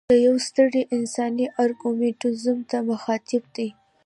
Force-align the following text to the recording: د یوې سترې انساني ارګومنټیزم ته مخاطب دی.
د 0.09 0.13
یوې 0.25 0.41
سترې 0.47 0.81
انساني 0.95 1.45
ارګومنټیزم 1.63 2.57
ته 2.69 2.77
مخاطب 2.89 3.43
دی. 3.55 3.69